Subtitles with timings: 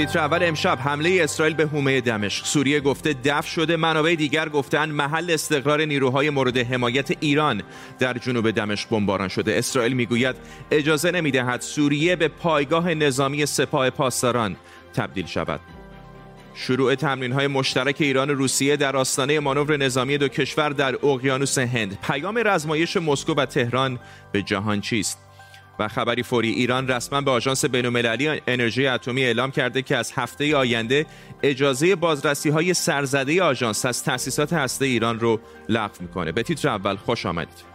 [0.00, 2.44] تیتر اول امشب حمله اسرائیل به حومه دمشق.
[2.44, 7.62] سوریه گفته دف شده منابع دیگر گفتن محل استقرار نیروهای مورد حمایت ایران
[7.98, 9.58] در جنوب دمشق بمباران شده.
[9.58, 10.36] اسرائیل می‌گوید
[10.70, 14.56] اجازه نمی‌دهد سوریه به پایگاه نظامی سپاه پاسداران
[14.94, 15.60] تبدیل شود.
[16.54, 21.58] شروع تمرین های مشترک ایران و روسیه در آستانه مانور نظامی دو کشور در اقیانوس
[21.58, 21.98] هند.
[22.02, 23.98] پیام رزمایش مسکو و تهران
[24.32, 25.29] به جهان چیست؟
[25.80, 30.56] و خبری فوری ایران رسما به آژانس بین‌المللی انرژی اتمی اعلام کرده که از هفته
[30.56, 31.06] آینده
[31.42, 36.32] اجازه بازرسی های سرزده آژانس از تأسیسات هسته ایران رو لغو می‌کنه.
[36.32, 37.70] به تیتر اول خوش آمدید.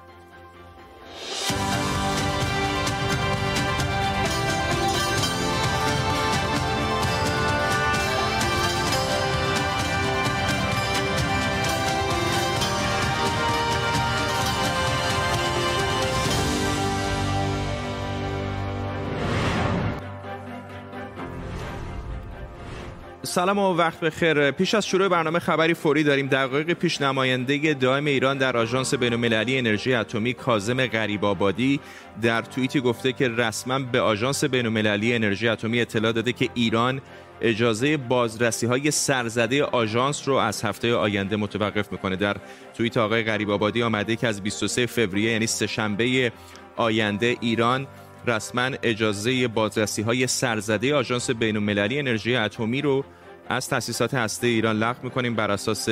[23.36, 24.52] سلام و وقت بخیر.
[24.52, 26.28] پیش از شروع برنامه خبری فوری داریم.
[26.28, 31.80] دقایق پیش نماینده دائم ایران در آژانس بین‌المللی انرژی اتمی کاظم غریب آبادی
[32.22, 37.02] در توییتی گفته که رسما به آژانس بین‌المللی انرژی اتمی اطلاع داده که ایران
[37.42, 42.16] اجازه بازرسی های سرزده آژانس رو از هفته آینده متوقف می‌کنه.
[42.16, 42.38] در
[42.77, 46.32] توییت آقای غریب آبادی آمده که از 23 فوریه یعنی سهشنبه
[46.76, 47.88] آینده ایران
[48.27, 53.05] رسما اجازه بازرسی های سرزده آژانس بین المللی انرژی اتمی رو
[53.49, 55.35] از تاسیسات هسته ایران لغو می‌کنیم.
[55.35, 55.90] بر اساس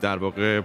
[0.00, 0.60] در واقع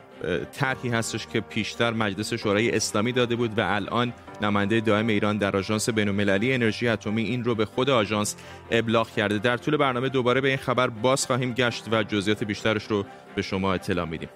[0.51, 5.57] طرحی هستش که پیشتر مجلس شورای اسلامی داده بود و الان نماینده دائم ایران در
[5.57, 8.35] آژانس بین‌المللی انرژی اتمی این رو به خود آژانس
[8.71, 9.37] ابلاغ کرده.
[9.37, 13.41] در طول برنامه دوباره به این خبر باز خواهیم گشت و جزئیات بیشترش رو به
[13.41, 14.29] شما اطلاع میدیم.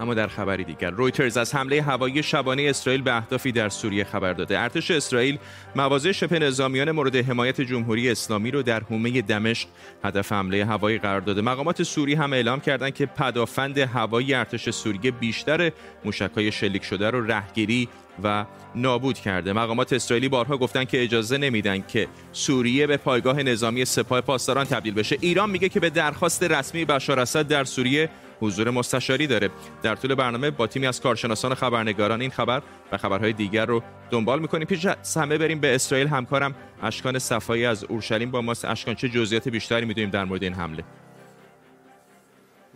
[0.00, 4.32] اما در خبری دیگر رویترز از حمله هوایی شبانه اسرائیل به اهدافی در سوریه خبر
[4.32, 4.60] داده.
[4.60, 5.38] ارتش اسرائیل
[5.76, 9.68] مواضع شبه نظامیان مورد حمایت جمهوری اسلامی رو در حومه دمشق
[10.04, 11.42] هدف حمله هوایی قرار داده.
[11.42, 15.72] مقامات سوری هم اعلام کردند که پدافند هوایی ارتش سوریه بیشتر
[16.04, 17.88] موشکهای شلیک شده رو رهگیری
[18.24, 18.44] و
[18.74, 19.52] نابود کرده.
[19.52, 24.94] مقامات اسرائیلی بارها گفتن که اجازه نمیدن که سوریه به پایگاه نظامی سپاه پاسداران تبدیل
[24.94, 25.16] بشه.
[25.20, 29.50] ایران میگه که به درخواست رسمی بشار اسد در سوریه حضور مستشاری داره.
[29.82, 32.62] در طول برنامه با تیمی از کارشناسان خبرنگاران این خبر
[32.92, 34.66] و خبرهای دیگر رو دنبال می‌کنیم.
[34.66, 34.86] پیش
[35.16, 36.06] همه بریم به اسرائیل.
[36.06, 38.64] همکارم اشکان صفایی از اورشلیم با ماست.
[38.64, 40.84] اشکان چه جزئیات بیشتری می‌دونیم در مورد این حمله؟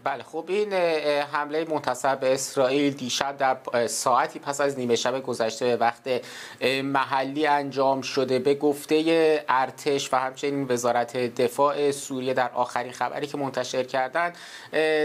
[0.04, 0.72] بله خب این
[1.32, 6.24] حمله منتصب به اسرائیل دیشب در ساعتی پس از نیمه شب گذشته به وقت
[6.84, 8.38] محلی انجام شده.
[8.38, 14.36] به گفته ارتش و همچنین وزارت دفاع سوریه در آخرین خبری که منتشر کردند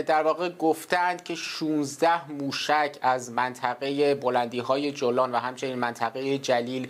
[0.08, 6.88] در واقع گفتند که 16 موشک از منطقه بلندی های جولان و همچنین منطقه جلیل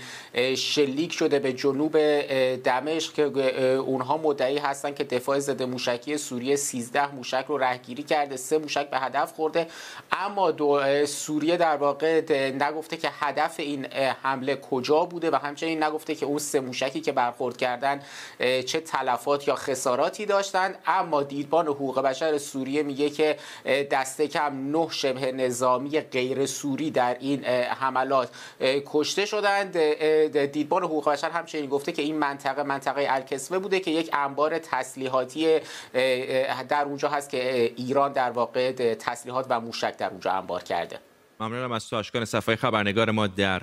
[0.58, 1.98] شلیک شده به جنوب
[2.64, 8.38] دمشق که اونها مدعی هستند که دفاع ضد موشکی سوریه 13 موشک رو رهگیری کرده
[8.38, 9.68] سه موشک به هدف خورده.
[10.12, 12.22] اما دو سوریه در واقع
[12.52, 13.86] نگفته که هدف این
[14.24, 18.02] حمله کجا بوده و همچنین نگفته که اون سه موشکی که برخورد کردن
[18.40, 23.38] چه تلفات یا خساراتی داشتند اما دیدبان حقوق بشر سوریه میگه که
[23.92, 28.30] دسته کم نه شبه نظامی غیر سوری در این حملات
[28.86, 29.78] کشته شدند.
[30.52, 35.60] دیدبان حقوق بشر همچنین گفته که این منطقه منطقه الکسوه بوده که یک انبار تسلیحاتی
[36.70, 41.00] در اونجا هست که ایران در واقع تسلیحات و موشک در اونجا انبار کرده.
[41.40, 43.62] ممنونم از تو اشکان صفحه خبرنگار ما در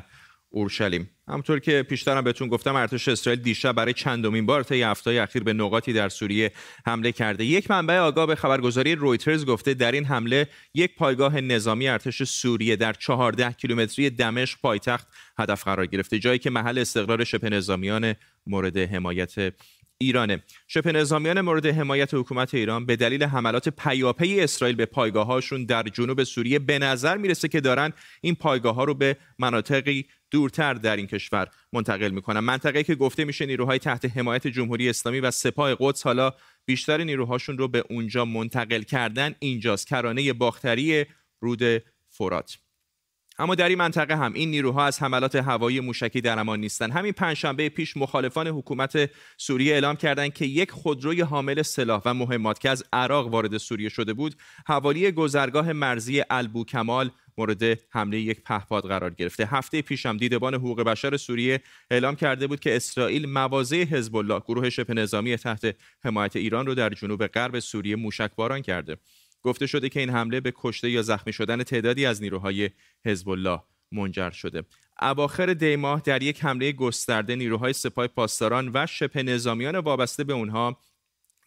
[0.51, 1.11] اورشلیم.
[1.29, 5.53] همطور که پیشترم بهتون گفتم ارتش اسرائیل دیشب برای چندمین بار طی هفته اخیر به
[5.53, 6.53] نقاطی در سوریه
[6.87, 7.45] حمله کرده.
[7.45, 12.77] یک منبع آگاه به خبرگزاری رویترز گفته در این حمله یک پایگاه نظامی ارتش سوریه
[12.77, 15.07] در 14 کیلومتری دمشق پایتخت
[15.39, 18.15] هدف قرار گرفته جایی که محل استقرار شبه نظامیان
[18.47, 19.53] مورد حمایت
[19.99, 20.43] ایرانه.
[20.69, 26.25] شبه نظامیان مورد حمایت حکومت ایران به دلیل حملات پیاپی اسرائیل به پایگاهاشون در جنوب
[26.25, 31.07] سوریه به نظر می‌رسه که دارن این پایگاه ها رو به مناطقی دورتر در این
[31.07, 32.41] کشور منتقل می‌کنن.
[32.41, 36.33] منطقه که گفته میشه نیروهای تحت حمایت جمهوری اسلامی و سپاه قدس حالا
[36.65, 39.87] بیشتر نیروهاشون رو به اونجا منتقل کردن اینجاست.
[39.87, 41.05] کرانه باختری
[41.41, 42.59] رود فرات.
[43.39, 46.93] اما در این منطقه هم این نیروها از حملات هوایی موشکی در امان نیستند.
[46.93, 52.59] همین پنجشنبه پیش مخالفان حکومت سوریه اعلام کردند که یک خودروی حامل سلاح و مهمات
[52.59, 54.35] که از عراق وارد سوریه شده بود
[54.67, 59.47] حوالی گذرگاه مرزی البو کمال مورد حمله یک پهپاد قرار گرفته.
[59.47, 61.61] هفته پیش هم دیدبان حقوق بشر سوریه
[61.91, 66.75] اعلام کرده بود که اسرائیل مواضع حزب الله گروه شبه نظامی تحت حمایت ایران رو
[66.75, 68.97] در جنوب غرب سوریه موشکباران کرده.
[69.47, 72.71] گفته شده که این حمله به کشته یا زخمی شدن تعدادی از نیروهای
[73.05, 73.63] حزب الله
[73.93, 74.63] منجر شده.
[75.03, 80.33] اواخر دی ماه در یک حمله گسترده نیروهای سپاه پاسداران و شبه نظامیان وابسته به
[80.33, 80.83] اونها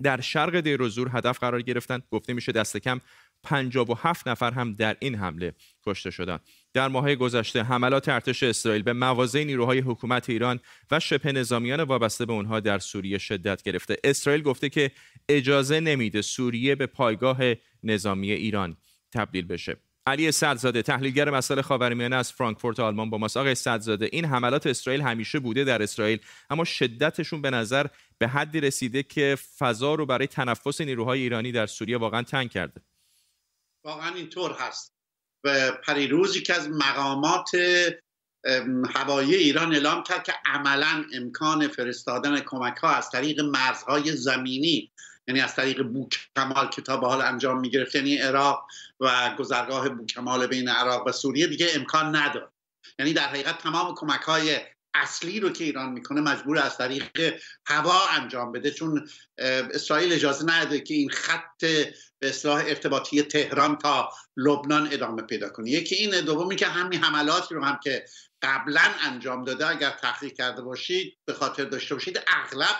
[0.01, 2.03] در شرق دیروزور هدف قرار گرفتند.
[2.11, 3.01] گفته میشه دست کم
[3.43, 5.53] 57 نفر هم در این حمله
[5.85, 6.41] کشته شدند.
[6.73, 10.59] در ماه گذشته حملات ارتش اسرائیل به مواضع نیروهای حکومت ایران
[10.91, 13.97] و شبه نظامیان وابسته به اونها در سوریه شدت گرفته.
[14.03, 14.91] اسرائیل گفته که
[15.29, 17.37] اجازه نمیده سوریه به پایگاه
[17.83, 18.77] نظامی ایران
[19.13, 19.77] تبدیل بشه.
[20.07, 23.37] علی صدزاده تحلیلگر مسائل خاورمیانه از فرانکفورت آلمان با ماست.
[23.37, 27.85] آقای صدزاده این حملات اسرائیل همیشه بوده در اسرائیل اما شدتشون به نظر
[28.17, 32.81] به حدی رسیده که فضا رو برای تنفس نیروهای ایرانی در سوریه واقعا تنگ کرده.
[33.83, 34.93] واقعا اینطور هست.
[35.43, 37.51] و پریروزی که از مقامات
[38.95, 44.91] هوایی ایران اعلام کرد که عملا امکان فرستادن کمک ها از طریق مرزهای زمینی
[45.29, 48.65] یعنی از طریق بوکمال که تا به حال انجام می‌گرفت یعنی عراق
[48.99, 52.47] و گذرگاه بوکمال بین عراق و سوریه دیگه امکان نداره
[52.99, 54.59] یعنی در حقیقت تمام کمک های
[54.93, 58.71] اصلی رو که ایران می‌کنه مجبور از طریق هوا انجام بده.
[58.71, 59.09] چون
[59.73, 61.65] اسرائیل اجازه نده که این خط
[62.19, 65.69] به اصلاح ارتباطی تهران تا لبنان ادامه پیدا کنه.
[65.69, 68.05] یکی این دومی که همین حملاتی رو هم که
[68.41, 72.75] قبلا انجام داده اگر تحقیق کرده باشید به خاطر داشته باشید اغلب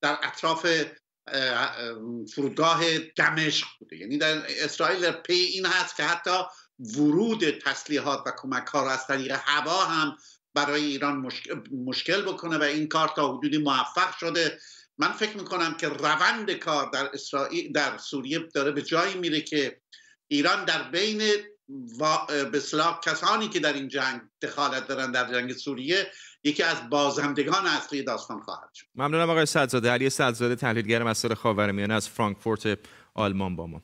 [0.00, 0.66] در اطراف
[2.34, 3.96] فرودگاه دمشق بوده.
[3.96, 6.38] یعنی در اسرائیل پی این هست که حتی
[6.96, 10.16] ورود تسلیحات و کمک ها از طریق هوا هم
[10.54, 11.30] برای ایران
[11.86, 14.58] مشکل بکنه و این کار تا حدودی موفق شده.
[14.98, 19.80] من فکر می‌کنم که روند کار در اسرائیل در سوریه داره به جایی میره که
[20.28, 21.18] ایران در بین
[22.52, 22.62] به
[23.04, 26.12] کسانی که در این جنگ دخالت دارن در جنگ سوریه
[26.44, 28.86] یکی از بازندگان اصلی داستان خواهد شد.
[28.94, 32.78] ممنونم آقای صدزاده علی صدزاده تحلیلگر مسائل خاورمیانه از فرانکفورت
[33.14, 33.82] آلمان با ما.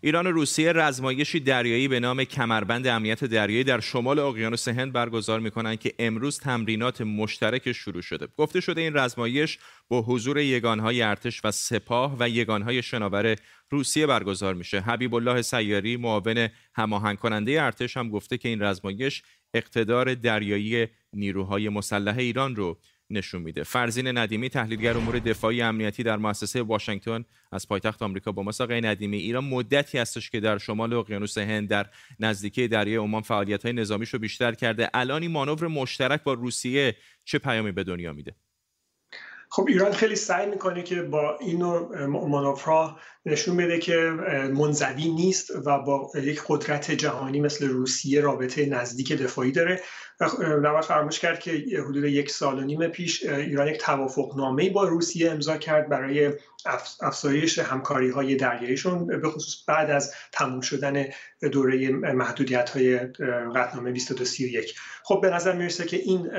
[0.00, 5.40] ایران و روسیه رزمایشی دریایی به نام کمربند امنیت دریایی در شمال اقیانوس هند برگزار
[5.40, 8.28] می‌کنند که امروز تمرینات مشترک شروع شده.
[8.36, 9.58] گفته شده این رزمایش
[9.88, 13.36] با حضور یگانهای ارتش و سپاه و یگانهای شناور
[13.70, 14.80] روسیه برگزار میشه.
[14.80, 19.22] حبیب الله سیاری معاون هماهنگ کننده ارتش هم گفته که این رزمایش
[19.54, 22.78] اقتدار دریایی نیروهای مسلح ایران رو
[23.10, 23.62] نشون میده.
[23.62, 29.16] فرزین ندیمی تحلیلگر امور دفاعی امنیتی در مؤسسه واشنگتن از پایتخت آمریکا با ما ندیمی.
[29.16, 31.86] ایران مدتی هستش که در شمال اقیانوس هند در
[32.20, 34.90] نزدیکی دریای عمان فعالیت های نظامیش رو بیشتر کرده.
[34.94, 38.34] الان این مانور مشترک با روسیه چه پیامی به دنیا میده؟
[39.54, 41.62] خب ایران خیلی سعی می‌کنه که با این
[42.06, 43.96] مانورها نشون بده که
[44.54, 49.80] منزوی نیست و با یک قدرت جهانی مثل روسیه رابطه نزدیک دفاعی داره.
[50.62, 54.84] نباید فراموش کرد که حدود یک سال و نیم پیش ایران یک توافق نامه با
[54.84, 56.32] روسیه امضا کرد برای
[57.00, 61.04] افزایش همکاری های دریاییشون به خصوص بعد از تموم شدن
[61.52, 62.98] دوره محدودیت های
[63.54, 66.30] قطنامه 2231 خب به نظر می‌رسه که این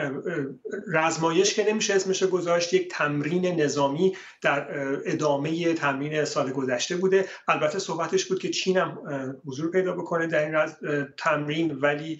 [0.88, 4.68] رزمایش که نمیشه اسمش گذاشت یک تمرین نظامی در
[5.06, 7.25] ادامه تمرین سال گذشته بوده.
[7.48, 9.00] البته صحبتش بود که چین هم
[9.46, 12.19] حضور پیدا بکنه در این تمرین ولی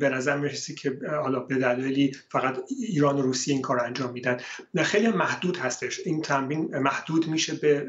[0.00, 4.36] به نظر می‌رسه که حالا به دلایلی فقط ایران و روسیه این کار انجام میدن.
[4.76, 6.00] خیلی محدود هستش.
[6.04, 7.86] این تمرین محدود میشه به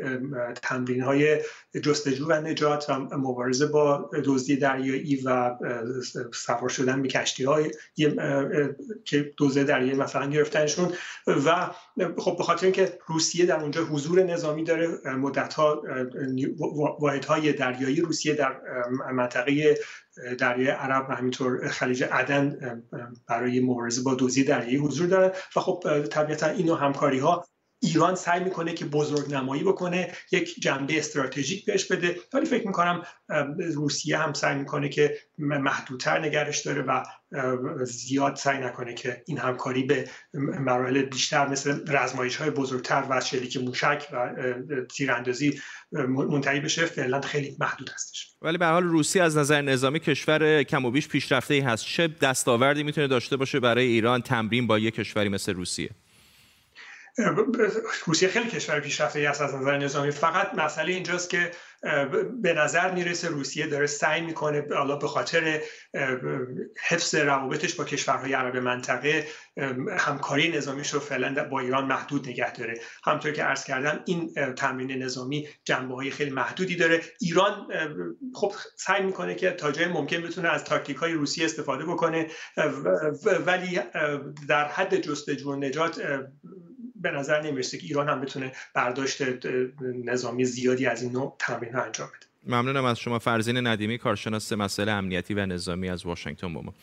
[0.61, 1.37] تمرین های
[1.83, 5.55] جستجو و نجات و مبارزه با دزدی دریایی و
[6.33, 7.71] سوار شدن به کشتی های
[9.05, 10.93] که دزد دریایی مثلا گرفتنشون.
[11.27, 11.69] و
[12.17, 15.83] خب به خاطر اینکه روسیه در اونجا حضور نظامی داره مدت ها
[16.99, 18.61] واحد های دریایی روسیه در
[19.13, 19.77] منطقه
[20.39, 22.57] دریای عرب و همینطور خلیج عدن
[23.27, 27.45] برای مبارزه با دوزی دریایی حضور دارن و خب طبیعتا اینو همکاری ها
[27.83, 32.15] ایران سعی می‌کنه که بزرگ نمایی بکنه یک جنبه استراتژیک بهش بده.
[32.33, 33.03] ولی فکر می‌کنم
[33.75, 37.03] روسیه هم سعی می‌کنه که محدودتر نگرش داره و
[37.85, 43.57] زیاد سعی نکنه که این همکاری به مراحل بیشتر مثل رزمایش های بزرگتر و شلیک
[43.57, 44.33] موشک و
[44.95, 45.61] تیراندازی
[45.91, 46.85] منتهی بشه.
[46.85, 48.35] فعلا خیلی محدود هستش.
[48.41, 51.85] ولی به حال روسیه از نظر نظامی کشور کم و بیش پیشرفته ای هست.
[51.85, 55.89] چه دستاوردی می‌تونه داشته باشه برای ایران تمرین با یک کشوری مثل روسیه؟
[58.05, 60.11] روسیه خیلی کشور پیشرفته ای است از نظر نظامی.
[60.11, 61.51] فقط مسئله اینجاست که
[62.41, 65.61] به نظر می‌رسه روسیه داره سعی می‌کنه حالا به خاطر
[66.87, 69.27] حفظ روابطش با کشورهای عرب منطقه
[69.97, 72.79] همکاری نظامیش رو فعلا با ایران محدود نگه داره.
[73.03, 77.01] همطور که عرض کردم این تمرین نظامی جنبه های خیلی محدودی داره.
[77.21, 77.67] ایران
[78.33, 82.27] خب سعی می‌کنه که تا جای ممکن بتونه از تاکتیک های روسیه استفاده بکنه
[83.45, 83.79] ولی
[84.47, 86.01] در حد جستجو نجات
[87.01, 89.21] به نظر نمی‌رسه که ایران هم بتونه برداشت
[90.05, 92.55] نظامی زیادی از این نوع تمرین انجام بده.
[92.55, 96.73] ممنونم از شما فرزین ندیمی کارشناس مسائل امنیتی و نظامی از واشنگتن با ما.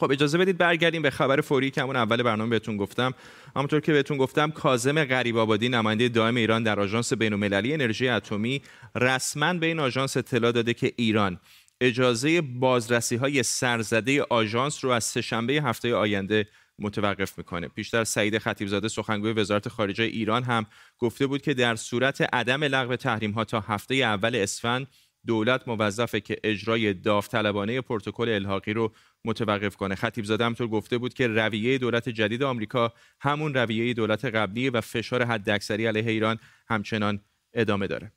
[0.00, 3.14] خب اجازه بدید برگردیم به خبر فوری که همون اول برنامه بهتون گفتم.
[3.56, 8.62] همونطور که بهتون گفتم کاظم غریب آبادی نماینده دائم ایران در آژانس بین‌المللی انرژی اتمی
[8.94, 11.40] رسما به این آژانس اطلاع داده که ایران
[11.80, 16.46] اجازه بازرسی های سرزده آژانس رو از سهشنبه هفته آینده
[16.78, 17.68] متوقف می‌کنه.
[17.68, 20.66] پیشتر سعید خطیبزاده سخنگوی وزارت خارجه ایران هم
[20.98, 24.86] گفته بود که در صورت عدم لغو تحریم ها تا هفته اول اسفند
[25.26, 28.92] دولت موظفه که اجرای داوطلبانه پروتکل الحاقی رو
[29.24, 29.94] متوقف کنه.
[29.94, 34.80] خطیب زاده همطور گفته بود که رویه دولت جدید آمریکا همون رویه دولت قبلی و
[34.80, 37.20] فشار حداکثری علیه ایران همچنان
[37.54, 38.12] ادامه داره.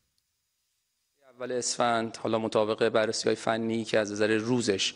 [1.36, 4.94] اول اسفند حالا مطابق بررسی های فنی که از نظر روزش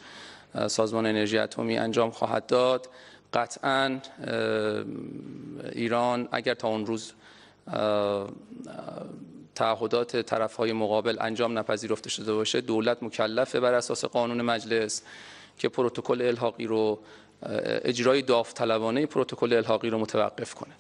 [0.68, 2.90] سازمان انرژی اتمی انجام خواهد داد
[3.34, 4.00] قطعا
[5.72, 7.14] ایران اگر تا اون روز
[9.56, 15.02] تعهدات طرف های مقابل انجام نپذیرفته شده باشه دولت مکلفه بر اساس قانون مجلس
[15.58, 17.00] که پروتکل الحاقی رو
[17.84, 20.74] اجرای داوطلبانه پروتکل الحاقی رو متوقف کنه.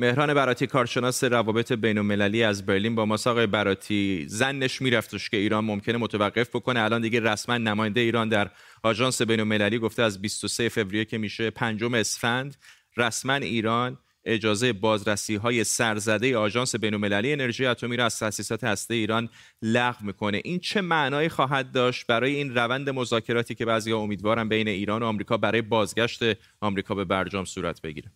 [0.00, 3.26] مهران براتی کارشناس روابط بین المللی از برلین با ماست.
[3.26, 6.80] آقای براتی زنش میرفتش که ایران ممکنه متوقف بکنه.
[6.80, 8.50] الان دیگه رسما نماینده ایران در
[8.82, 12.56] آژانس بین المللی گفته از 23 فوریه که میشه پنجم اسفند.
[12.96, 19.28] رسما ایران اجازه بازرسی های سرزده آژانس بین‌المللی انرژی اتمی را از تأسیسات هسته ایران
[19.62, 20.40] لغو می‌کنه.
[20.44, 25.06] این چه معنایی خواهد داشت برای این روند مذاکراتی که بعضی‌ها امیدوارن بین ایران و
[25.06, 26.20] آمریکا برای بازگشت
[26.60, 28.10] آمریکا به برجام صورت بگیره؟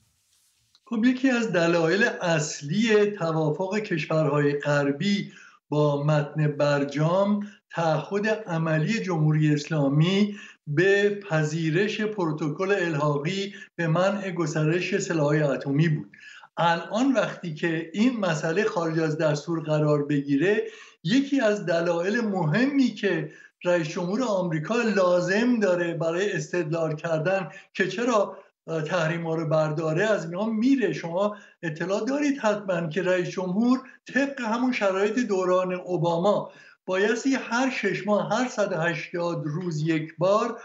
[0.87, 5.33] خب یکی از دلایل اصلی توافق کشورهای غربی
[5.69, 10.37] با متن برجام تعهد عملی جمهوری اسلامی
[10.67, 16.11] به پذیرش پروتکل الحاقی به منع گسترش سلاحهای اتمی بود.
[16.57, 20.65] الان وقتی که این مسئله خارج از دستور قرار بگیره
[21.05, 23.33] یکی از دلایل مهمی که
[23.65, 30.25] رئیس جمهور آمریکا لازم داره برای استدلال کردن که چرا تحریم ها رو برداره از
[30.25, 30.93] اینا میره.
[30.93, 33.79] شما اطلاع دارید حتما که رئیس جمهور
[34.15, 36.53] طبق همون شرایط دوران اوباما
[36.87, 40.61] بایستی هر شش ماه هر 180 روز یک بار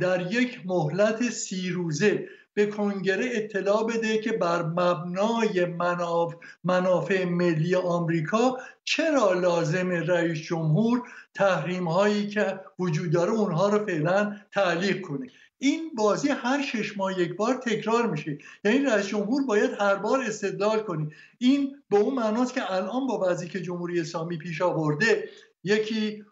[0.00, 6.34] در یک مهلت سی روزه به کنگره اطلاع بده که بر مبنای مناف...
[6.64, 14.36] منافع ملی آمریکا چرا لازم رئیس جمهور تحریم هایی که وجود داره اونها رو فعلا
[14.52, 15.26] تعلیق کنه.
[15.62, 18.38] این بازی هر شش ماه یک بار تکرار میشه.
[18.64, 23.30] یعنی رئیس جمهور باید هر بار استدلال کنی این به اون معناست که الان با
[23.30, 25.28] وضعی که جمهوری اسلامی پیش آورده
[25.64, 26.24] یکی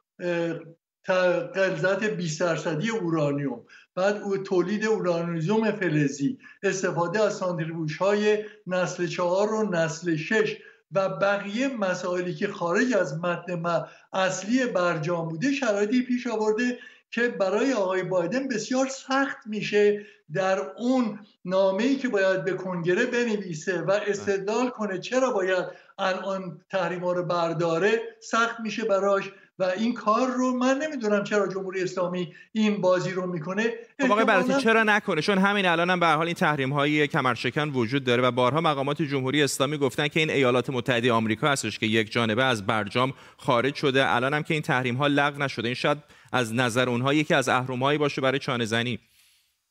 [1.55, 3.61] غلظت 20 درصدی اورانیوم
[3.95, 10.57] بعد تولید اورانیوم فلزی استفاده از سانتریفوژ های نسل چهار و نسل شش
[10.93, 16.79] و بقیه مسائلی که خارج از متن اصلی برجام بوده شرایطی پیش آورده
[17.11, 23.07] که برای آقای بایدن بسیار سخت میشه در اون نامه ای که باید به کنگره
[23.07, 25.65] بنویسه و استدلال کنه چرا باید
[25.99, 31.83] الان تحریم رو برداره سخت میشه براش و این کار رو من نمی‌دونم چرا جمهوری
[31.83, 33.73] اسلامی این بازی رو می‌کنه.
[34.01, 37.69] خب آقای براتی چرا نکنه؟ چون همین الان هم به حال این تحریم های کمرشکن
[37.69, 41.87] وجود داره و بارها مقامات جمهوری اسلامی گفتن که این ایالات متحده آمریکا هستش که
[41.87, 44.15] یک جانبه از برجام خارج شده.
[44.15, 45.69] الان هم که این تحریم ها لغو نشده.
[45.69, 45.99] این شاید
[46.33, 48.99] از نظر اونها یکی از اهرمهایی باشه برای چانه زنی.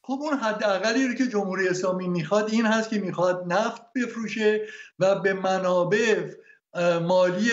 [0.01, 4.61] خب اون حداقلی رو که جمهوری اسلامی می‌خواد این هست که می‌خواد نفت بفروشه
[4.99, 6.29] و به منابع
[7.01, 7.49] مالی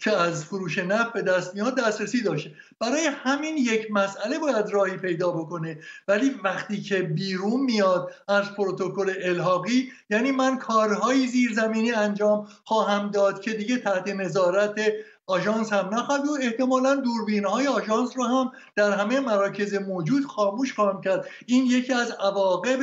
[0.00, 2.54] که از فروش نفت به دست میاد دسترسی داشته.
[2.80, 5.78] برای همین یک مسئله باید راهی پیدا بکنه.
[6.08, 13.40] ولی وقتی که بیرون میاد از پروتکل الحاقی یعنی من کارهای زیرزمینی انجام خواهم داد
[13.40, 14.80] که دیگه تحت نظارت
[15.28, 20.74] آژانس هم نخواهد و احتمالا دوربین های آژانس رو هم در همه مراکز موجود خاموش
[20.74, 21.28] خواهم کرد.
[21.46, 22.78] این یکی از عواقب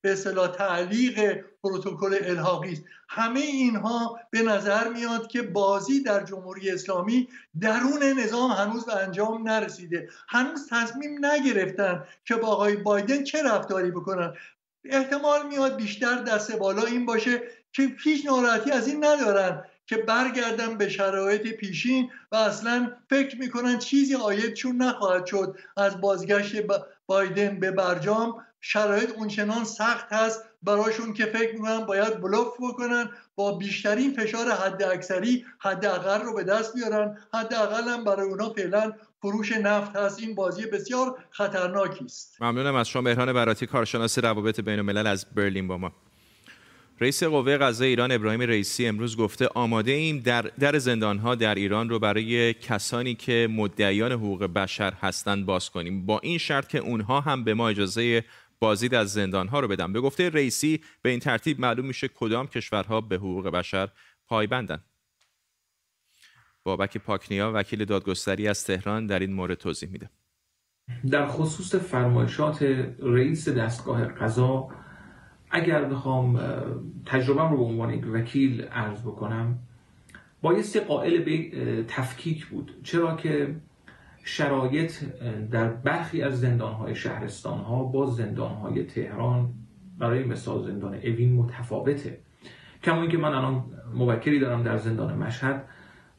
[0.00, 2.82] به اصطلاح تعلیق پروتکل الحاقی است.
[3.08, 7.28] همه اینها به نظر میاد که بازی در جمهوری اسلامی
[7.60, 10.08] درون نظام هنوز به انجام نرسیده.
[10.28, 14.34] هنوز تصمیم نگرفتن که با آقای بایدن چه رفتاری بکنن.
[14.84, 17.42] احتمال میاد بیشتر دست بالا این باشه
[17.72, 19.64] که هیچ ناراحتی از این ندارن.
[19.90, 25.56] که برگردن به شرایط پیشین و اصلا فکر می‌کنن چیزی آیدشون نخواهد شد.
[25.76, 26.56] از بازگشت
[27.06, 33.52] بایدن به برجام شرایط اونچنان سخت هست براشون که فکر می‌کنن باید بلوف بکنن با
[33.52, 37.18] بیشترین فشار حد اکثری حد اقل رو به دست بیارن.
[37.34, 38.92] حد اقل هم برای اونا فعلا
[39.22, 40.20] فروش نفت هست.
[40.20, 42.36] این بازی بسیار خطرناکی است.
[42.40, 45.92] ممنونم از شما مهران براتی کارشناس روابط بین الملل از برلین با ما.
[47.02, 51.54] رئیس قوه قضایی ایران ابراهیم رئیسی امروز گفته آماده ایم در در زندان ها در
[51.54, 56.06] ایران رو برای کسانی که مدعیان حقوق بشر هستند باز کنیم.
[56.06, 58.24] با این شرط که اونها هم به ما اجازه
[58.58, 59.92] بازدید از زندان ها رو بدن.
[59.92, 63.88] به گفته رئیسی به این ترتیب معلوم میشه کدام کشورها به حقوق بشر
[64.26, 64.84] پایبندن
[66.62, 70.10] بابک پاکنیا وکیل دادگستری از تهران در این مورد توضیح میده.
[71.10, 72.62] در خصوص فرمایشات
[73.02, 74.68] رئیس دستگاه قضا
[75.50, 76.40] اگر بخوام
[77.06, 79.58] تجربه رو به عنوان یک وکیل عرض بکنم
[80.42, 81.50] بایستی قائل به
[81.88, 82.72] تفکیک بود.
[82.82, 83.54] چرا که
[84.24, 84.92] شرایط
[85.50, 89.50] در برخی از زندانهای شهرستان ها با زندانهای تهران
[89.98, 92.18] برای مثال زندان اوین متفاوته.
[92.82, 93.64] کما اینکه من الان
[93.94, 95.64] موکلی دارم در زندان مشهد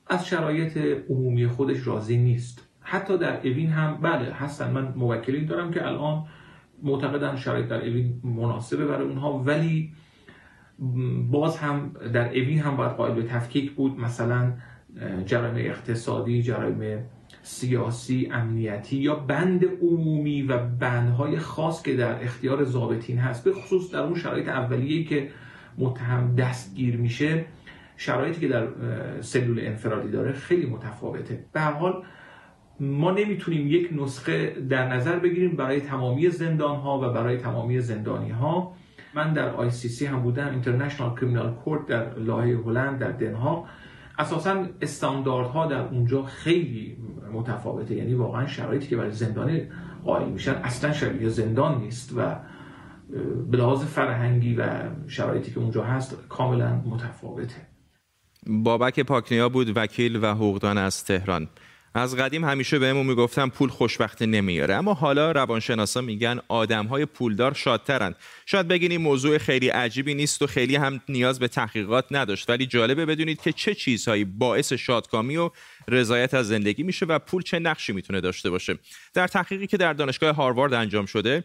[0.07, 0.77] از شرایط
[1.09, 2.67] عمومی خودش راضی نیست.
[2.81, 4.71] حتی در اوین هم بله هستن.
[4.71, 6.25] من موکلی دارم که الان
[6.83, 9.93] معتقدم شرایط در اوین مناسبه برای اونها ولی
[11.31, 13.99] باز هم در اوین هم باید قائل به تفکیک بود.
[13.99, 14.53] مثلا
[15.25, 17.05] جرایم اقتصادی جرایم
[17.43, 23.43] سیاسی امنیتی یا بند عمومی و بندهای خاص که در اختیار ضابطین هست.
[23.43, 25.29] به خصوص در اون شرایط اولیه‌ای که
[25.77, 27.45] متهم دستگیر میشه
[27.97, 28.67] شرایطی که در
[29.21, 31.45] سلول انفرادی داره خیلی متفاوته.
[31.53, 32.03] به حال
[32.81, 38.29] ما نمی‌تونیم یک نسخه در نظر بگیریم برای تمامی زندان ها و برای تمامی زندانی
[38.29, 38.73] ها
[39.13, 43.65] من در سی هم بودم اینترنشنال کریمینال کورت در لاهه هلند در دنها
[44.19, 46.97] اساسا استانداردها در اونجا خیلی
[47.33, 49.61] متفاوته یعنی واقعا شرایطی که برای زندانی
[50.05, 52.35] قائل میشن اصلا شبیه زندان نیست و
[53.51, 54.67] به لحاظ فرهنگی و
[55.07, 57.67] شرایطی که اونجا هست کاملا متفاوته.
[58.47, 61.47] بابک پاکنیا بود وکیل و حقوقدان از تهران.
[61.95, 64.75] از قدیم همیشه بهمون می‌گفتن پول خوشبختی نمیاره.
[64.75, 70.47] اما حالا روانشناسا میگن آدمهای پولدار شادترن شاید بگین این موضوع خیلی عجیبی نیست و
[70.47, 72.49] خیلی هم نیاز به تحقیقات نداشت.
[72.49, 75.49] ولی جالبه بدونید که چه چیزهایی باعث شادکامی و
[75.87, 78.77] رضایت از زندگی میشه و پول چه نقشی می‌تونه داشته باشه.
[79.13, 81.43] در تحقیقی که در دانشگاه هاروارد انجام شده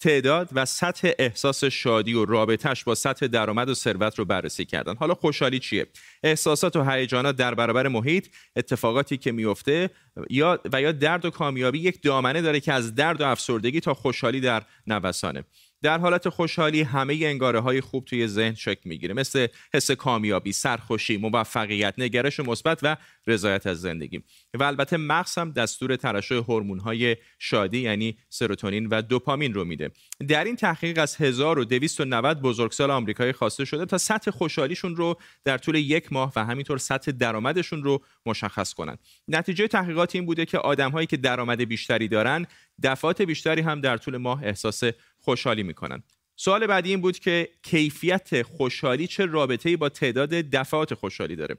[0.00, 4.94] تعداد و سطح احساس شادی و رابطهش با سطح درآمد و ثروت رو بررسی کردن.
[4.96, 5.86] حالا خوشحالی چیه؟
[6.22, 8.26] احساسات و هیجانات در برابر محیط
[8.56, 9.90] اتفاقاتی که میفته
[10.30, 13.94] یا و یا درد و کامیابی یک دامنه داره که از درد و افسردگی تا
[13.94, 15.44] خوشحالی در نوسانه.
[15.82, 21.16] در حالت خوشحالی همه انگاره های خوب توی ذهن شکل می‌گیره مثل حس کامیابی، سرخوشی،
[21.16, 24.22] موفقیت، نگرش مثبت و رضایت از زندگی.
[24.54, 29.90] و البته مغز هم دستور ترشح هورمون های شادی یعنی سروتونین و دوپامین رو میده.
[30.28, 35.74] در این تحقیق از 1290 بزرگسال آمریکایی خواسته شده تا سطح خوشحالیشون رو در طول
[35.74, 38.98] یک ماه و همینطور سطح درآمدشون رو مشخص کنن.
[39.28, 42.46] نتیجه تحقیقات این بوده که آدمهایی که درآمد بیشتری دارن
[42.82, 44.82] دفعات بیشتری هم در طول ماه احساس
[45.28, 46.02] خوشحالی می‌کنن.
[46.36, 51.56] سوال بعدی این بود که کیفیت خوشحالی چه رابطه‌ای با تعداد دفعات خوشحالی داره؟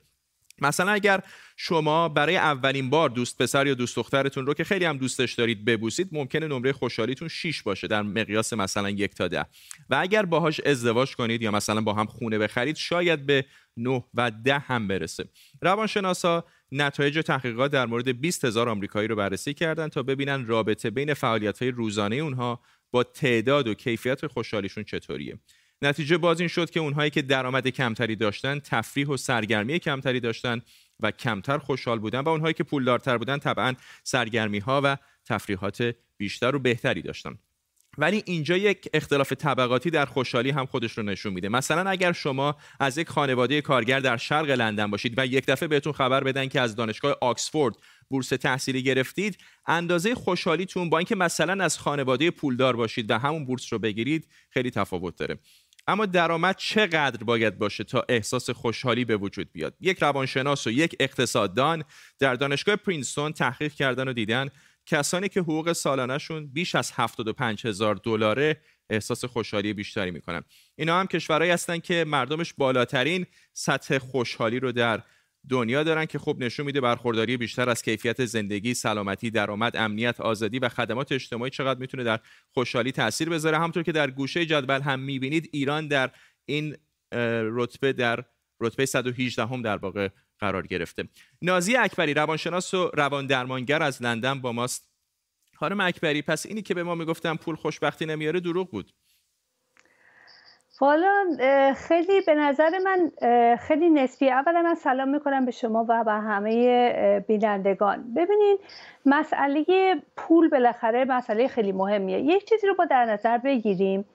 [0.62, 1.24] مثلا اگر
[1.58, 5.66] شما برای اولین بار دوست پسر یا دوست دخترتون رو که خیلی هم دوستش دارید
[5.66, 9.46] ببوسید ممکنه نمره خوشحالیتون 6 باشه در مقیاس مثلا یک تا ده.
[9.90, 13.46] و اگر باهاش ازدواج کنید یا مثلا با هم خونه بخرید شاید به
[13.78, 15.26] 9 و 10 هم برسه.
[15.62, 21.14] روانشناسا نتایج تحقیقات در مورد 20 هزار آمریکایی رو بررسی کردند تا ببینن رابطه بین
[21.14, 22.60] فعالیت های روزانه اونها
[22.92, 25.40] با تعداد و کیفیت خوشحالیشون چطوریه.
[25.82, 30.62] نتیجه باز این شد که اونهایی که درآمد کمتری داشتن تفریح و سرگرمی کمتری داشتن
[31.00, 36.56] و کمتر خوشحال بودن و اونهایی که پولدارتر بودن طبعا سرگرمی ها و تفریحات بیشتر
[36.56, 37.40] و بهتری داشتن.
[37.98, 41.50] ولی اینجا یک اختلاف طبقاتی در خوشحالی هم خودش رو نشون میده.
[41.50, 45.94] مثلا اگر شما از یک خانواده کارگر در شرق لندن باشید و یک دفعه بهتون
[45.94, 47.76] خبر بدن که از دانشگاه آکسفورد
[48.10, 53.74] بورس تحصیلی گرفتید اندازه خوشحالیتون با اینکه مثلا از خانواده پولدار باشید و همون بورس
[53.74, 55.40] رو بگیرید خیلی تفاوت داره.
[55.88, 60.96] اما درآمد چقدر باید باشه تا احساس خوشحالی به وجود بیاد؟ یک روانشناس و یک
[61.00, 61.84] اقتصاددان
[62.20, 64.50] در دانشگاه پرینستون تحقیق کردن و دیدن
[64.86, 70.44] کسانی که حقوق سالانهشون بیش از 75 هزار دلاره احساس خوشحالی بیشتری می‌کنن.
[70.76, 75.04] اینا هم کشورهایی هستن که مردمش بالاترین سطح خوشحالی رو در
[75.50, 80.60] دنیا دارن که خب نشون میده برخورداری بیشتر از کیفیت زندگی، سلامتی، درآمد، امنیت، آزادی
[80.60, 82.20] و خدمات اجتماعی چقدر می‌تونه در
[82.54, 83.58] خوشحالی تاثیر بذاره.
[83.58, 86.12] همونطور که در گوشه جدول هم می‌بینید ایران در
[86.46, 86.78] این
[87.52, 88.26] رتبه در
[88.60, 91.04] رتبه 118 هم در واقع قرار گرفته.
[91.42, 94.90] نازی اکبری روانشناس و روان درمانگر از لندن با ماست.
[95.56, 98.92] خانم اکبری پس اینی که به ما می‌گفتن پول خوشبختی نمیاره دروغ بود.
[100.80, 101.26] حالا
[101.76, 103.12] خیلی به نظر من
[103.56, 104.32] خیلی نسبی.
[104.32, 108.14] اولا من سلام می‌کنم به شما و به همه بینندگان.
[108.16, 108.58] ببینین
[109.06, 109.66] مسئله
[110.18, 112.20] پول بالاخره مسئله خیلی مهمیه.
[112.20, 114.06] یک چیزی رو با در نظر بگیریم.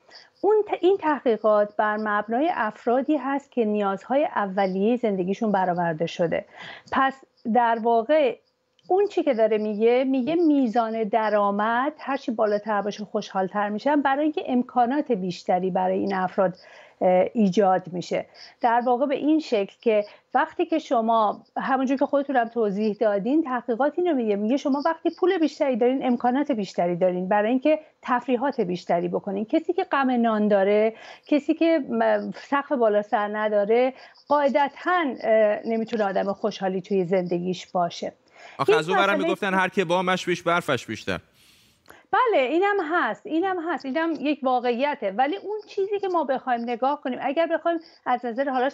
[0.40, 6.44] اون این تحقیقات بر مبنای افرادی هست که نیازهای اولیه زندگیشون برآورده شده.
[6.92, 7.24] پس
[7.54, 8.36] در واقع
[8.88, 14.42] اون چی که داره میگه میگه میزان درآمد هرچی بالاتر باشه خوشحالتر میشن برای اینکه
[14.46, 16.56] امکانات بیشتری برای این افراد
[17.32, 18.26] ایجاد میشه.
[18.60, 23.92] در واقع به این شکل که وقتی که شما همونجور که خودتونم توضیح دادین تحقیقات
[23.96, 29.08] اینو میگه میگه شما وقتی پول بیشتری دارین امکانات بیشتری دارین برای اینکه تفریحات بیشتری
[29.08, 29.44] بکنین.
[29.44, 30.94] کسی که غم نان داره
[31.26, 31.80] کسی که
[32.36, 33.94] سقف بالا سر نداره
[34.28, 35.04] قاعدتا
[35.64, 38.12] نمی‌تونه آدم خوشحالی توی زندگیش باشه.
[38.58, 41.20] آخه از اون برم می‌گفتن هر که بامش بیش برفش بیشتر.
[42.14, 45.10] بله اینم هست اینم هست اینم یک واقعیته.
[45.10, 48.68] ولی اون چیزی که ما بخوایم نگاه کنیم اگر بخوایم از نظر حالا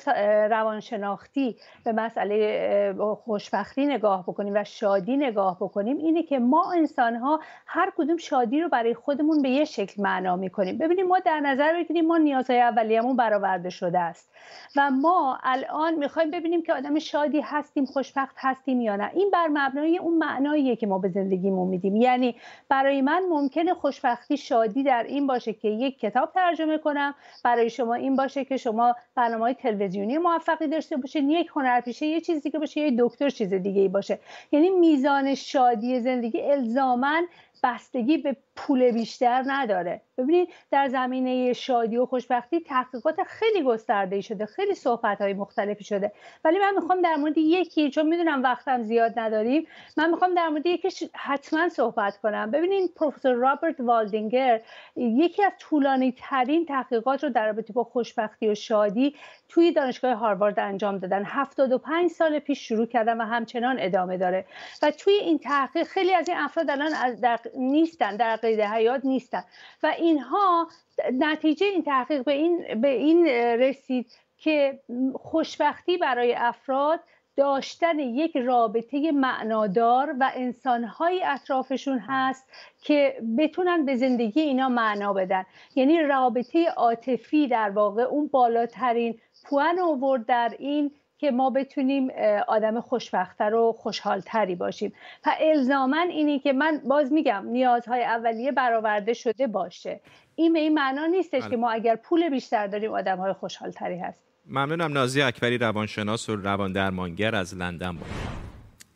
[0.46, 7.40] روانشناختی به مسئله خوشبختی نگاه بکنیم و شادی نگاه بکنیم اینه که ما انسان ها
[7.66, 10.78] هر کدوم شادی رو برای خودمون به یه شکل معنا می‌کنیم.
[10.78, 14.30] ببینیم ما در نظر بگیریم ما نیازهای اولیه‌مون برآورده شده است.
[14.76, 19.10] و ما الان می‌خوایم ببینیم که آدم شادی هستیم خوشبخت هستیم یا نه.
[19.14, 21.96] این بر مبنای اون معناییه که ما به زندگیمون میدیم.
[21.96, 22.36] یعنی
[22.68, 27.14] برای من ممکنه خوشبختی شادی در این باشه که یک کتاب ترجمه کنم.
[27.44, 31.30] برای شما این باشه که شما برنامه های تلویزیونی موفقی داشته باشین.
[31.30, 34.18] یک هنرپیشه یه چیز دیگه باشه یه دکتر چیز دیگه ای باشه.
[34.52, 37.26] یعنی میزان شادی زندگی الزامن
[37.62, 40.00] بستگی به پول بیشتر نداره.
[40.18, 46.12] ببینید در زمینه شادی و خوشبختی تحقیقات خیلی گسترده شده خیلی صحبت های مختلفی شده.
[46.44, 50.66] ولی من می‌خوام در مورد یکی چون می‌دونم وقتم زیاد نداریم من می‌خوام در مورد
[50.66, 52.50] یکیش حتما صحبت کنم.
[52.50, 54.60] ببینید پروفسور رابرت والدینگر
[54.96, 59.14] یکی از طولانی ترین تحقیقات رو در رابطه با خوشبختی و شادی
[59.48, 61.22] توی دانشگاه هاروارد انجام دادن.
[61.26, 64.44] 75 سال پیش شروع کردن و همچنان ادامه داره.
[64.82, 69.44] و توی این تحقیق خیلی از این افراد الان در نیستن در قید حیات نیستن.
[69.82, 70.68] و اینها
[71.12, 73.26] نتیجه این تحقیق به این, به این
[73.60, 74.06] رسید
[74.38, 74.80] که
[75.14, 77.00] خوشبختی برای افراد
[77.36, 82.48] داشتن یک رابطه معنادار و انسانهایی اطرافشون هست
[82.82, 85.46] که بتونن به زندگی اینا معنا بدن.
[85.74, 92.10] یعنی رابطه عاطفی در واقع اون بالاترین پوان آورد در این که ما بتونیم
[92.48, 94.92] آدم خوشبختتر و خوشحالتری باشیم.
[95.26, 100.00] و الزاما اینی که من باز میگم نیازهای اولیه برآورده شده باشه.
[100.34, 101.50] این به این معنا نیستش بله.
[101.50, 104.92] که ما اگر پول بیشتر داریم آدم های خوشحالتری هست ممنونم.
[104.92, 108.49] نازی اکبری روانشناس و روان درمانگر از لندن بود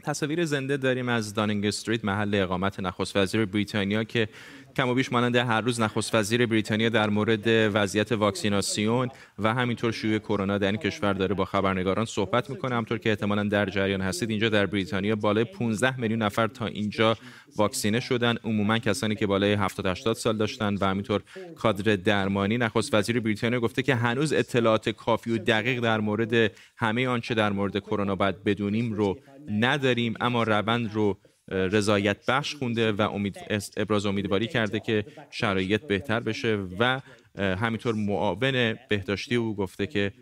[0.05, 4.29] تصاویر زنده داریم از دانینگ استریت محل اقامت نخست وزیر بریتانیا که
[4.77, 9.93] کم و بیش مانند هر روز نخست وزیر بریتانیا در مورد وضعیت واکسیناسیون و همینطور
[9.93, 12.75] شیوع کرونا در این کشور داره با خبرنگاران صحبت می‌کنه.
[12.75, 17.17] همطور که احتمالا در جریان هستید اینجا در بریتانیا بالای 15 میلیون نفر تا اینجا
[17.57, 18.37] واکسینه شدن.
[18.45, 21.23] عموما کسانی که بالای 70 80 سال داشتن و همینطور
[21.57, 27.09] کادر درمانی نخست وزیر بریتانیا گفته که هنوز اطلاعات کافی و دقیق در مورد همه
[27.09, 29.19] آنچه در مورد کرونا باید بدونیم رو
[29.50, 33.37] نداریم اما روند رو رضایت بخش خونده و امید
[33.76, 37.00] ابراز امیدواری کرده که شرایط بهتر بشه و
[37.38, 40.12] همینطور معاون بهداشتی او گفته که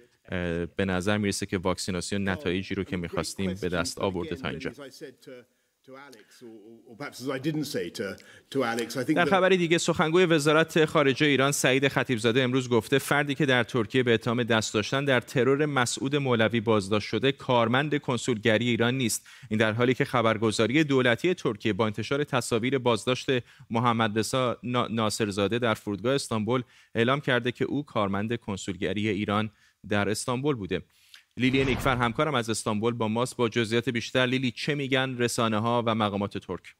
[0.76, 4.72] به نظر می‌رسه که واکسیناسیون نتایجی رو که می‌خواستیم به دست آورده تا اینجا.
[9.14, 14.02] در خبری دیگه سخنگوی وزارت خارجه ایران سعید خطیبزاده امروز گفته فردی که در ترکیه
[14.02, 19.26] به اتهام دست داشتن در ترور مسعود مولوی بازداشت شده کارمند کنسولگری ایران نیست.
[19.48, 23.28] این در حالی که خبرگزاری دولتی ترکیه با انتشار تصاویر بازداشت
[23.70, 24.58] محمد رضا
[24.90, 26.62] ناصرزاده در فرودگاه استانبول
[26.94, 29.50] اعلام کرده که او کارمند کنسولگری ایران
[29.88, 30.82] در استانبول بوده.
[31.36, 33.36] لیلی نیکفر همکارم از استانبول با ماست.
[33.36, 36.74] با جزئیات بیشتر لیلی چه میگن رسانه ها و مقامات ترک؟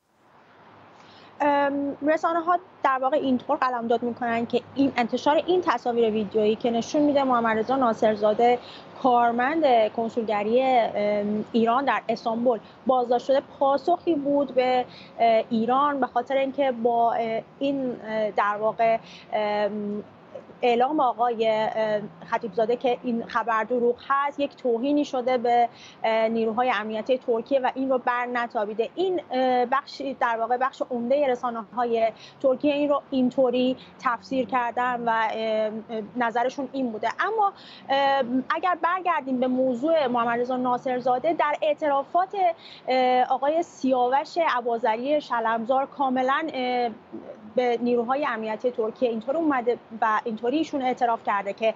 [2.02, 7.02] رسانه ها در واقع اینطور قلمداد می‌کنن که این انتشار این تصاویر ویدیویی که نشون
[7.02, 8.58] میده محمد رضا ناصرزاده
[9.02, 10.60] کارمند کنسولگری
[11.52, 13.40] ایران در استانبول بازداشت شده.
[13.40, 14.84] پاسخی بود به
[15.50, 17.14] ایران به خاطر اینکه با
[17.58, 17.92] این
[18.36, 18.98] در واقع
[20.62, 21.68] اعلام آقای
[22.26, 25.68] خطیبزاده که این خبر دروغ هست یک توهینی شده به
[26.30, 28.90] نیروهای امنیتی ترکیه و این رو بر نتابیده.
[28.94, 29.20] این
[29.70, 35.28] بخش در واقع بخش عمده رسانه های ترکیه این رو اینطوری تفسیر کردن و
[36.16, 37.08] نظرشون این بوده.
[37.20, 37.52] اما
[38.50, 42.36] اگر برگردیم به موضوع محمد رضا ناصرزاده در اعترافات
[43.30, 46.46] آقای سیاوش عبازری شلمزار کاملا
[47.54, 51.74] به نیروهای امنیتی ترکیه اینطور اومده و اینطوری ایشون اعتراف کرده که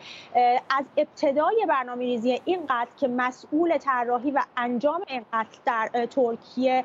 [0.71, 6.85] از ابتدای برنامه ریزی این قتل که مسئول طراحی و انجام این قتل در ترکیه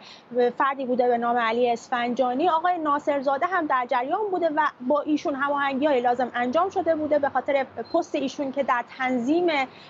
[0.58, 5.36] فردی بوده به نام علی اسفنجانی آقای ناصرزاده هم در جریان بوده و با ایشون
[5.36, 9.48] هماهنگی های لازم انجام شده بوده به خاطر پست ایشون که در تنظیم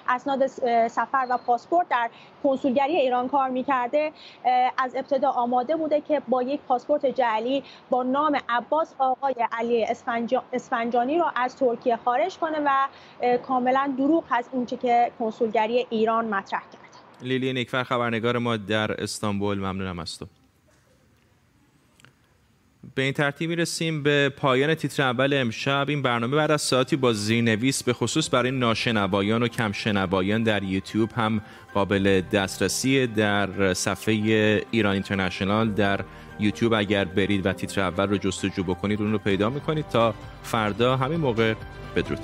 [0.07, 0.47] اسناد
[0.87, 2.09] سفر و پاسپورت در
[2.43, 4.11] کنسولگری ایران کار می‌کرده
[4.77, 9.85] از ابتدا آماده بوده که با یک پاسپورت جعلی با نام عباس آقای علی
[10.53, 12.87] اسفنجانی را از ترکیه خارج کنه و
[13.37, 16.81] کاملا دروغ هست اونچه که کنسولگری ایران مطرح کرد.
[17.21, 20.25] لیلی نیکفر خبرنگار ما در استانبول ممنونم از تو.
[22.95, 25.85] به این ترتیب می‌رسیم به پایان تیتر اول امشب.
[25.89, 31.09] این برنامه بعد از ساعتی با زیرنویس به خصوص برای ناشنوایان و کمشنوایان در یوتیوب
[31.15, 31.41] هم
[31.73, 34.13] قابل دسترسی در صفحه
[34.71, 35.99] ایران اینترنشنال در
[36.39, 36.73] یوتیوب.
[36.73, 40.13] اگر برید و تیتر اول رو جستجو بکنید اون رو پیدا می‌کنید تا
[40.43, 40.97] فردا.
[40.97, 41.53] همین موقع
[41.95, 42.19] بدرود.